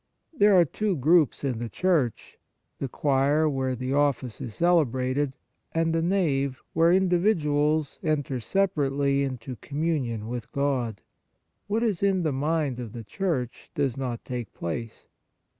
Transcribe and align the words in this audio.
There 0.35 0.55
are 0.55 0.65
two 0.65 0.95
groups 0.95 1.43
in 1.43 1.59
the 1.59 1.69
church 1.69 2.39
the 2.79 2.87
choir 2.87 3.47
where 3.47 3.75
the 3.75 3.93
Office 3.93 4.41
is 4.41 4.55
celebrated, 4.55 5.33
and 5.73 5.93
the 5.93 6.01
nave, 6.01 6.59
where 6.73 6.91
individuals 6.91 7.99
enter 8.01 8.39
separately 8.39 9.21
into 9.21 9.57
communion 9.57 10.27
with 10.27 10.51
God. 10.53 11.01
What 11.67 11.83
is 11.83 12.01
in 12.01 12.23
the 12.23 12.33
mind 12.33 12.79
of 12.79 12.93
the 12.93 13.03
Church 13.03 13.69
does 13.75 13.95
not 13.95 14.25
take 14.25 14.55
place. 14.55 15.05